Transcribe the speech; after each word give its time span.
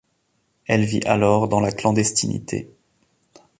Elle 0.65 0.83
vit 0.83 1.03
alors 1.05 1.47
dans 1.47 1.59
la 1.59 1.71
clandestinité. 1.71 2.67